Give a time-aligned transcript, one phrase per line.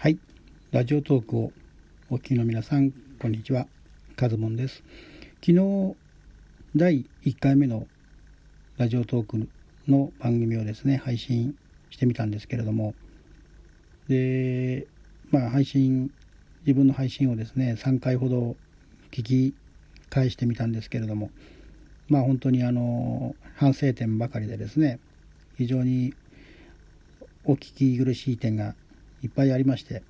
[0.00, 0.18] はい。
[0.70, 1.52] ラジオトークを
[2.08, 3.66] お聞きの皆さんこんにちは。
[4.16, 4.82] カズモンです。
[5.44, 5.94] 昨日
[6.74, 7.86] 第1回目の
[8.78, 9.46] ラジオトーク
[9.86, 11.54] の番組をですね配信
[11.90, 12.94] してみたんですけれども。
[14.08, 14.86] で
[15.30, 16.10] まあ配信
[16.64, 18.56] 自分の配信をですね3回ほど
[19.10, 19.54] 聞き
[20.08, 21.30] 返してみたんですけれども。
[22.08, 24.98] まあ本当にあの反省点ばかりでですね
[25.58, 26.14] 非常に
[27.44, 28.74] お聞き苦しい点が
[29.22, 30.02] いっぱいありまして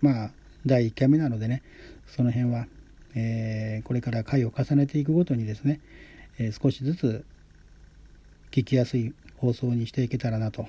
[0.00, 0.30] まあ
[0.66, 1.62] 第1回目なのでね
[2.06, 2.66] その辺は、
[3.14, 5.80] えー、これから回を重ねていくごとにですね、
[6.38, 7.24] えー、少しずつ
[8.50, 10.66] 聞きやすい放送にしていけたらなと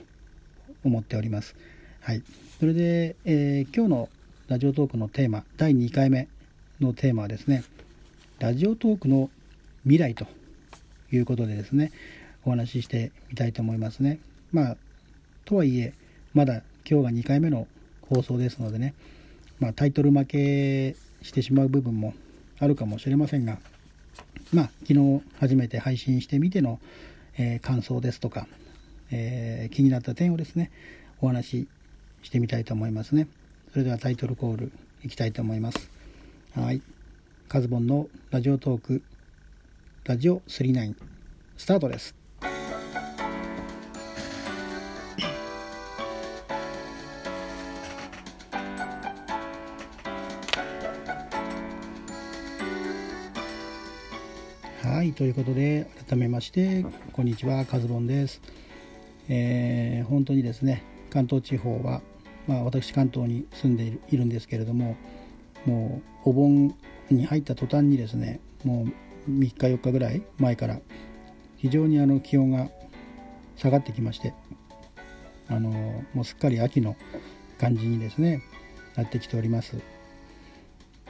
[0.83, 1.55] 思っております。
[2.01, 2.23] はい、
[2.59, 4.09] それで、えー、今日の
[4.47, 6.27] ラジオトークのテーマ第2回目
[6.79, 7.63] のテーマはですね
[8.39, 9.29] ラジオトークの
[9.83, 10.25] 未来と
[11.11, 11.91] いうことでですね
[12.43, 14.19] お話ししてみたいと思いますね。
[14.51, 14.77] まあ
[15.45, 15.93] とはいえ
[16.33, 17.67] まだ今日が2回目の
[18.01, 18.93] 放送ですのでね、
[19.59, 22.13] まあ、タイトル負けしてしまう部分も
[22.59, 23.57] あるかもしれませんが、
[24.53, 26.79] まあ、昨日初めて配信してみての、
[27.37, 28.47] えー、感想ですとか、
[29.11, 30.71] えー、気になった点をですね
[31.21, 31.67] お話し
[32.23, 33.27] してみたいと思いますね。
[33.71, 34.71] それではタイトルコール
[35.03, 35.89] いきたいと思います。
[36.55, 36.81] はい。
[37.47, 39.01] カズボンのラジオトーク
[40.05, 40.95] ラジオ39
[41.57, 42.20] スタートです。
[55.01, 58.39] はいということで改めましてこんにちはカズボンです、
[59.29, 62.03] えー、本当にですね関東地方は、
[62.45, 64.95] まあ、私関東に住んでいるんですけれども
[65.65, 66.75] もうお盆
[67.09, 68.85] に入った途端にですねも
[69.27, 70.79] う3日4日ぐらい前から
[71.57, 72.69] 非常にあの気温が
[73.55, 74.35] 下がってきまして
[75.47, 75.71] あの
[76.13, 76.95] もうすっかり秋の
[77.59, 78.43] 感じにですね
[78.95, 79.77] なってきております。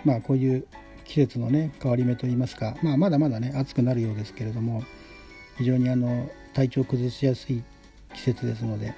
[0.06, 0.66] まあこういう
[1.12, 4.82] 季節のね変わり目といいますか、まあ、まだまだね暑くなるようですけれども
[5.58, 7.64] 非常にあの体調崩しやすい
[8.14, 8.94] 季節ですので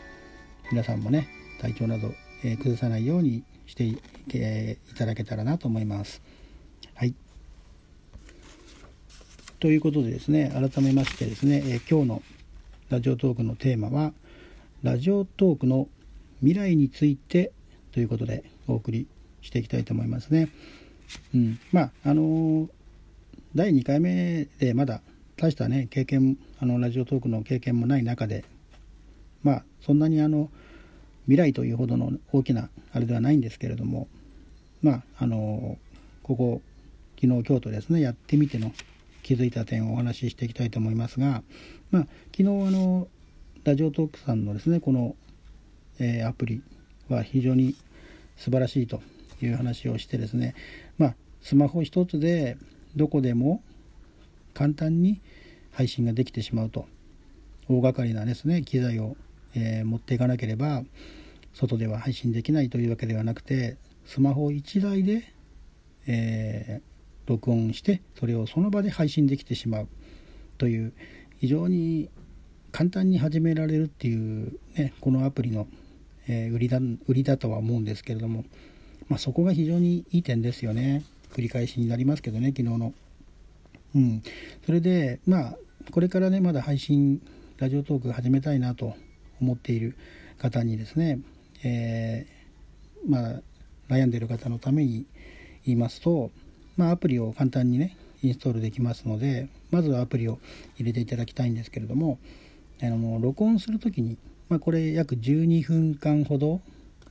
[0.72, 1.28] 皆さんもね
[1.60, 2.14] 体調など、
[2.44, 4.00] えー、崩さないようにしてい,、
[4.36, 6.22] えー、いただけたらなと思います。
[6.94, 7.16] はい
[9.60, 12.24] ということでですね改めましてですね、えー、今日の
[12.90, 14.14] ラジオトークのテーマは
[14.84, 15.88] ラジオトークの
[16.42, 17.54] 未来について
[17.92, 19.08] ということでお送り
[19.42, 20.50] していきたいと思いますね。
[21.34, 22.70] うん、まああの
[23.56, 25.02] 第2回目でまだ
[25.38, 28.46] 大したね経験あのラジオトークの経験もない中で
[29.44, 30.50] まあそんなにあの
[31.26, 34.08] 未来というほどの大きなあれではないんですけれども
[34.82, 35.78] まああの
[36.24, 36.62] ここ
[37.22, 38.74] 昨日京都ですねやってみての
[39.22, 41.42] 気づいた点をお話ししていきたいと思いますが、
[41.92, 43.08] まあ、昨日あの
[43.64, 45.16] ラジオトークさんのですねこの、
[46.00, 46.62] えー、アプリ
[47.08, 47.76] は非常に
[48.36, 49.02] 素晴らしいと
[49.44, 50.56] いう話をしてですね
[50.98, 52.58] まあスマホ一つで
[52.96, 53.62] どこでも
[54.54, 55.22] 簡単に
[55.72, 56.86] 配信ができてしまうと。
[57.70, 59.16] 大掛かりなですね機材を、
[59.56, 60.84] えー、持っていかなければ
[61.54, 65.24] 外では配信できないというわけではなくてスマホ1台で、
[66.08, 69.88] えー、録音してそれをその場で配信できてしまう。
[70.58, 70.94] という
[71.40, 72.10] 非常に
[72.72, 75.68] 簡単に始められるっていう、ね、このアプリの、
[76.28, 78.46] えー、売りだ売りだとは思うんですけれども
[79.10, 81.04] まあ、そこが非常にいい点ですよね
[81.34, 82.94] 繰り返しになりますけどね昨日の。
[83.96, 84.24] うん、
[84.66, 85.58] それでまあ
[85.92, 87.22] これからねまだ配信
[87.60, 88.96] ラジオトーク始めたいなと
[89.40, 89.96] 思っている
[90.40, 91.20] 方にですね、
[91.64, 93.42] えー、まあ、
[93.90, 95.06] 悩んでいる方のために
[95.66, 96.32] 言いますと、
[96.78, 100.40] まあ、アプリを簡単にねインストールできますのでまずはアプリを
[100.78, 102.18] 入れていただきたいんですけれども
[102.82, 104.18] あの録音する時に、
[104.50, 106.62] まあ、これ約12分間ほど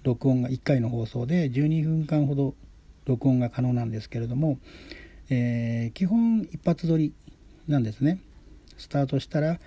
[0.02, 2.54] 録音が1回の放送で12分間ほど
[3.06, 4.58] 録音が可能なんですけれども、
[5.30, 7.12] えー、基本一発撮り
[7.68, 8.18] なんですね。
[8.78, 9.58] スタートしたら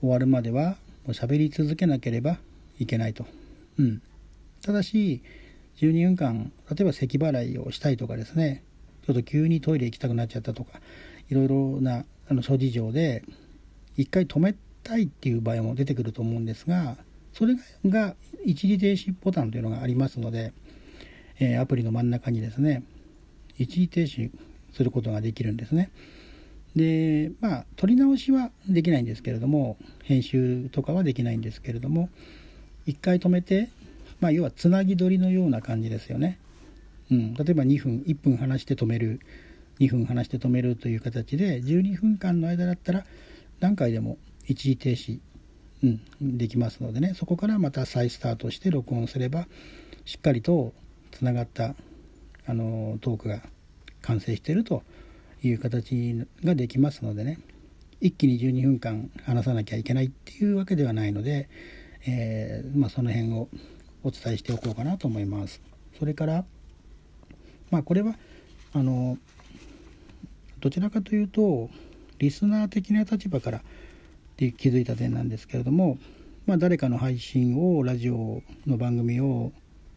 [0.00, 0.70] 終わるまでは
[1.04, 2.38] もう喋り続けなければ
[2.78, 3.26] いけないと、
[3.78, 4.02] うん、
[4.62, 5.22] ただし
[5.76, 8.62] 12分間例えば咳払いをしたいとかですね。
[9.06, 10.80] ちょっと急にトイレ行きたくなっちゃったとか
[11.30, 13.24] いろいろなあの諸事情で
[13.96, 16.98] 一回止めたいっていう場合も出てくると思うんですが
[17.32, 18.14] それが
[18.44, 20.52] 一時停止ボタンというのがありますので、
[21.38, 22.82] えー、アプリの真ん中にですね
[23.58, 24.30] 一時停止
[24.72, 25.90] することができるんですね。
[26.76, 32.08] でまあ撮り直しはできないんですけれども編集とかはできないんですけれども
[32.86, 33.68] 一回止めて
[34.20, 36.38] まあ要はつなぎ撮りのような感じですよね、
[37.10, 39.20] うん、例えば2分1分離して止める
[39.80, 43.04] 2分離して止めるという形で12分間の間だったら
[43.60, 45.20] 何回でも一時停止
[45.82, 49.46] うん、できますのでねそこからまた再スタートして録音すれば
[50.04, 50.72] しっかりと
[51.12, 51.74] つながった
[52.46, 53.42] あのトークが
[54.02, 54.82] 完成していると
[55.42, 57.38] いう形ができますのでね
[58.00, 61.48] 一気に12分間話さなきゃいけないっていうわけではないので、
[62.06, 63.48] えー、まあ、その辺を
[64.04, 65.60] お伝えしておこうかなと思います。
[65.98, 66.44] それから、
[67.70, 68.14] まあ、これは
[68.72, 69.18] あの
[70.60, 71.70] どちらかというと
[72.18, 73.62] リスナー的な立場から
[74.38, 75.98] で気づいた点なんですけれども、
[76.46, 79.52] まあ、誰かの配信をラジオの番組を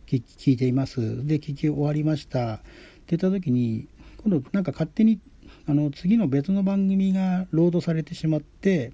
[0.07, 1.25] 聞いています。
[1.25, 2.55] で聞き終わりました。
[2.55, 3.87] って言った時に
[4.23, 5.19] 今度なんか勝手に
[5.67, 8.91] あの次の別の番組がロードされてしまって、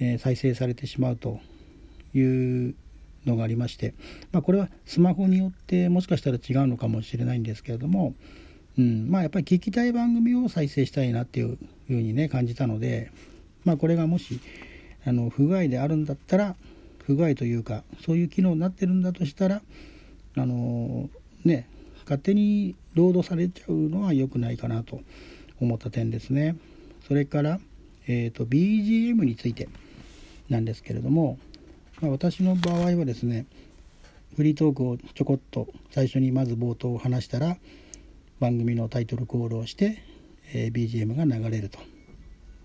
[0.00, 1.40] えー、再生されてしまうと
[2.14, 2.74] いう
[3.24, 3.94] のがありまして、
[4.32, 8.14] まあ、これはスマホによってもしかしたら違うのかもしれないんですけれども、
[8.78, 13.12] うんまあ、やっぱり聞きたい番組を再生したいなっていうふうにね感じたので、
[13.68, 14.40] まあ、これがもし
[15.06, 16.56] あの不具合であるんだったら
[17.04, 19.60] 不具合というかそういう機能になってるんだとしたら
[20.38, 21.10] あの
[21.44, 21.68] ね
[22.04, 25.02] 勝手にロードされちゃうのは良くないかなと
[25.60, 26.56] 思った点ですね。
[27.06, 27.60] それから、
[28.06, 29.68] えーと、BGM について
[30.48, 31.38] なんですけれども、
[32.00, 33.44] まあ、私の場合はですね
[34.34, 37.58] フリートークをちょこっと最初にまず冒頭を話したら
[38.40, 40.02] 番組のタイトルコールをして、
[40.54, 41.78] えー、BGM が流れると。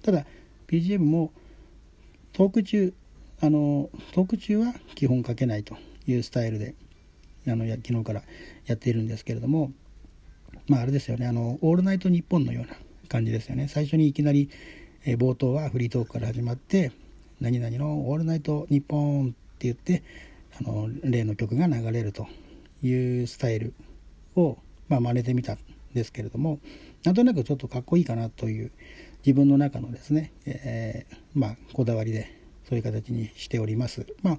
[0.01, 0.25] ただ
[0.73, 1.31] BGM も
[2.31, 2.95] トーク中
[3.41, 5.77] あのトーク中は基本かけないと
[6.07, 6.73] いうスタイルで
[7.47, 8.23] あの昨日から
[8.65, 9.71] やっているんですけれども
[10.67, 12.75] まああれですよねあの「オールナイトニッポン」のような
[13.07, 13.67] 感じですよね。
[13.67, 14.49] 最初にいきなり、
[15.05, 16.91] え、冒頭はフリートークから始まって
[17.39, 20.01] 「何々のオールナイトニッポン」って言って
[20.59, 22.27] あの例の曲が流れると
[22.81, 23.75] いうスタイル
[24.35, 25.59] を、まあ、真似てみたん
[25.93, 26.59] ですけれども
[27.03, 28.71] なんとなくちょっとかっこいいかなという
[29.25, 32.29] 自分の中のですね、えー、まあ、こだわりで
[32.67, 34.05] そういう形にしております。
[34.21, 34.37] まあ、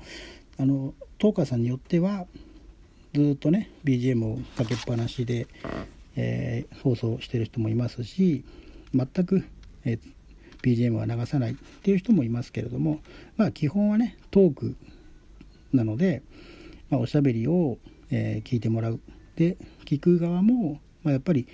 [0.59, 2.27] あのトーカーさんによっては
[3.15, 5.47] ずっとね BGM をかけっぱなしで、
[6.17, 8.45] えー、放送してる人もいますし
[8.95, 9.45] 全く、
[9.85, 10.01] えー、
[10.63, 13.01] BGM は流さないっていう人もいますけれども
[13.37, 14.77] まあ基本はねトーク
[15.73, 16.23] なので、
[16.91, 17.79] まあ、おしゃべりを、
[18.11, 19.01] えー、聞いてもらう
[19.37, 21.47] で聞く側も、まあ、やっぱり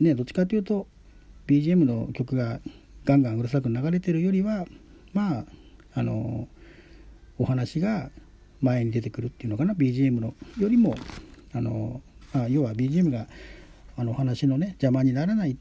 [0.00, 0.86] ねどっちかというと
[1.46, 2.60] BGM の曲が
[3.04, 4.64] ガンガンうるさく流れてるよりは
[5.12, 5.44] まあ
[5.94, 6.48] あの
[7.38, 8.10] お話が
[8.60, 10.94] 前に出てくるっていうのかな BGM のよりも
[11.54, 12.00] あの
[12.32, 13.26] あ要は BGM が
[13.96, 15.56] あのお話のね邪魔にならない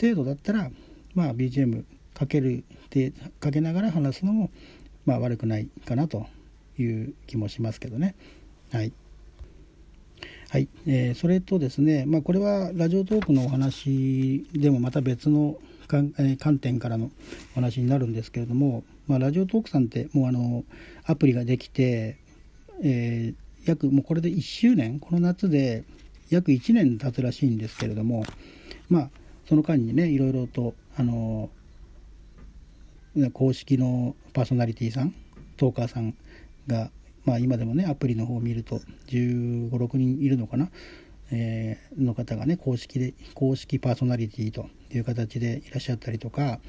[0.00, 0.70] 程度だったら
[1.14, 1.84] まあ BGM
[2.14, 4.50] かけるでかけながら話すのも
[5.06, 6.26] まあ悪くないかなと
[6.78, 8.14] いう気もしますけどね
[8.72, 8.92] はい。
[10.50, 15.56] はい、えー、それとですね、まあ、これはラジオトークのお話でもまた別の
[15.86, 17.12] 観点からの
[17.52, 20.64] お話になるんですけれども、まあ、ラジオトークさんってもうあの
[21.06, 22.18] アプリができて、
[22.82, 24.98] えー、約もうこれで1周年？
[24.98, 25.84] この夏で
[26.30, 28.24] 約1年経つらしいんですけれども
[28.88, 29.10] まあ
[29.48, 31.48] その間にねいろいろとあの
[33.34, 35.14] 公式のパーソナリティさん
[35.56, 36.16] トーカーさん
[36.66, 36.90] が
[37.24, 40.70] まあ、今でもねアプリの方を見ると1 5 6人いるのかな、
[41.30, 46.60] えー、の方がね公式で公式パーソナリティという形でいらっしゃったりとか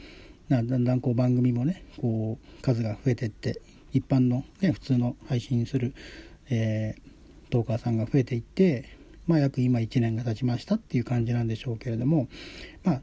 [0.49, 3.61] だんだんこう番組もねこう数が増えてって
[3.93, 5.93] 一般の、ね、普通の配信する、
[6.49, 8.85] えー、トーカーさんが増えていって、
[9.27, 12.27] まあ、約今1年が経ちましたっていう感じなんでしょうけれども、
[12.83, 13.01] まあ、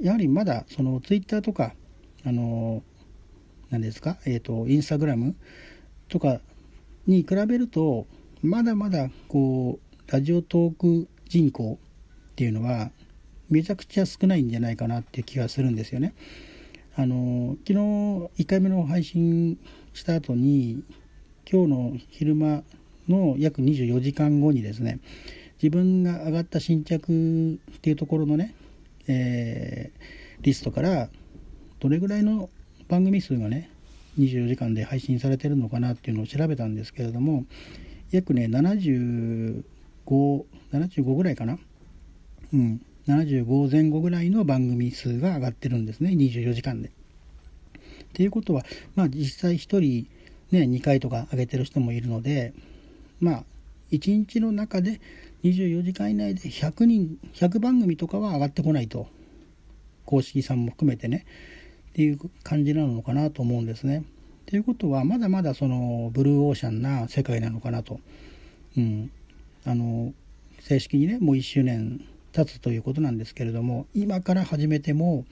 [0.00, 1.74] やはりまだそのツイッターとか
[2.24, 2.82] あの
[3.70, 5.36] 何ですか、えー、とインスタグラム
[6.08, 6.40] とか
[7.08, 8.06] に比べると
[8.42, 11.78] まだまだこうラジオトーク人口
[12.30, 12.90] っていうのは
[13.50, 16.14] めちゃくちゃ少ないんじゃないかなっていう気がするんですよね。
[16.94, 17.78] あの昨日
[18.42, 19.58] 1回目の配信
[19.94, 20.82] した後に
[21.50, 22.62] 今日の昼間
[23.08, 25.00] の約24時間後にですね
[25.62, 28.54] 自分が上がった新着っていうところのね、
[29.06, 30.02] えー、
[30.42, 31.08] リストから
[31.80, 32.50] どれぐらいの
[32.88, 33.70] 番組数がね
[34.18, 37.44] 24時間で配信されてるのかなっていうのを調べたんですけれども
[38.10, 41.58] 約ね7575ぐらいかな。
[42.52, 42.80] うん。
[43.06, 46.10] 75前後ぐらいの番組数が上がってるんですね。
[46.10, 46.88] 24時間で。
[46.88, 46.92] っ
[48.12, 49.80] ていうことはまあ実際1人
[50.50, 52.52] ね2回とか上げてる人もいるので
[53.20, 53.44] まあ
[53.92, 55.00] 1日の中で
[55.44, 59.06] 24時間以内で100人100番組とかは上がってこないと。
[60.04, 61.26] 公式さんも含めてね。
[61.98, 64.04] っていう感じなのかなと思うんですね。
[64.46, 67.98] ということはまだまだそのブルーオーシャンな世界なのかなと、
[68.76, 69.10] うん、
[69.66, 70.12] あの
[70.60, 72.00] 正式にねもう1周年
[72.30, 75.24] 経つということなんですけれども今から始めても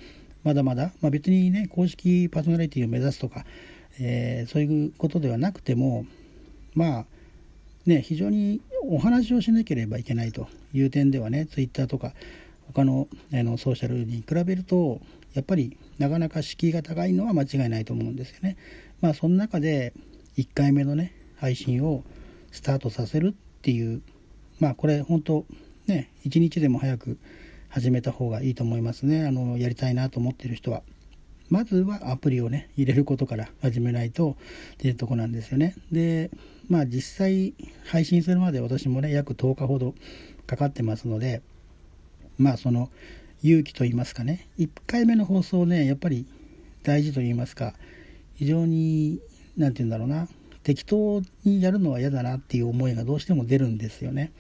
[0.43, 3.45] まだまだ、まあ、別にね公式パーソナリティを目指すとか、
[4.01, 6.05] えー、そういうことではなくても
[6.75, 7.05] まあ
[7.87, 12.13] ね、非常にお話をしなければいけないという点ではね、ツイッターとか
[12.75, 15.01] 他のあのソーシャルに比べると、
[15.37, 18.57] やっぱりなかなか敷居が高いのは間違いないと思うんですよね。
[19.03, 19.93] まあ、その中で
[20.39, 22.05] 1回目のね、配信を
[22.53, 24.01] スタートさせるっていう、
[24.59, 25.45] まあ、これ本当、
[25.87, 27.19] ね、一日でも早く
[27.69, 29.27] 始めた方がいいと思いますね。
[29.27, 30.83] あの、やりたいなと思ってる人は。
[31.51, 34.37] まずはアプリをね、入れることから始めないと
[34.75, 35.77] っていうとこなんですよね。
[35.93, 36.31] で、
[36.69, 39.95] まあ実際配信するまで私もね、約10日ほど
[40.47, 41.43] かかってますので、
[42.39, 42.91] まあその
[43.43, 46.27] 勇気と言いますかね、1回目の放送ね、やっぱり
[46.83, 47.75] 大事と言いますか、
[48.35, 49.21] 非常に、
[49.57, 50.29] 何て言うんだろうな、
[50.63, 54.33] 適当にやるのは嫌だなっていう思いがどうしても出るんですよね。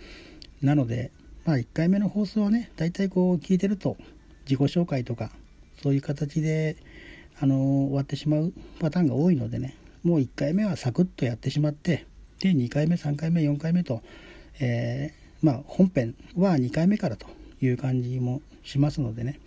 [0.62, 1.11] なので、
[1.45, 3.97] まあ1回目の放送はね、大体こう聞いてると
[4.45, 5.31] 自己紹介とか、
[5.83, 6.76] そういう形で
[7.41, 12.07] あの終わってしまうパターンが多いのでねもう1回目はサクッとやってしまって
[12.41, 14.03] で2回目3回目4回目と、
[14.61, 17.26] えー、まあ、本編は2回目からと
[17.61, 19.38] いう感じもしますのでね、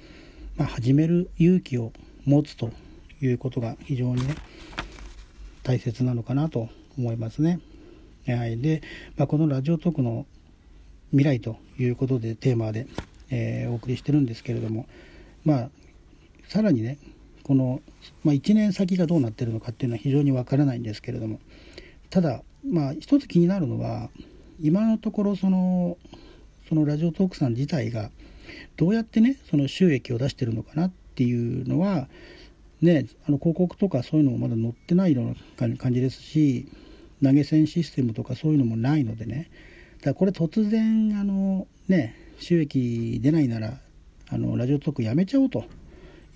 [0.57, 1.91] まあ、始める勇気を
[2.25, 2.71] 持つと
[3.21, 4.35] いうことが非常にね
[5.63, 7.59] 大切なのかなと思いますね。
[8.27, 8.81] はい、で、
[9.17, 10.25] まあ、このラジオトークの
[11.11, 12.87] 未来ということでテーマで、
[13.29, 14.87] えー、お送りしてるんですけれども
[15.43, 15.69] まあ
[16.47, 16.97] さらにね
[17.43, 17.81] この、
[18.23, 21.39] まあ、1年先がどうなってるのかっていうのは非常にわからないんですけれども
[22.09, 24.09] ただまあ一つ気になるのは
[24.61, 25.97] 今のところその
[26.67, 28.11] そのラジオトークさん自体が
[28.77, 32.07] どうやってねその収益を出してるのかなっていうのは
[32.81, 35.25] ねあの広告とかそういうのもまだ載ってないよう
[35.67, 36.67] な感じですし
[37.23, 39.49] 投げ銭システムとかそういうのもないのでね
[39.99, 43.79] だからこれ突然あのね収益出ないなら
[44.29, 45.65] あのラジオトークやめちゃおうと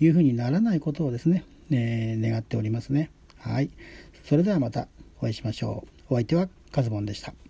[0.00, 3.10] いうふうにならないことをですね、えー、願っておりますね。
[3.38, 3.70] はい。
[4.24, 4.88] それではまた
[5.20, 6.14] お会いしましょう。
[6.14, 7.43] お相手はカズボンでした。